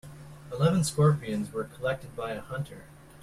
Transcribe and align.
Eleven 0.51 0.83
scorpions 0.83 1.53
were 1.53 1.65
collected 1.65 2.15
by 2.15 2.31
a 2.31 2.41
hunter. 2.41 2.85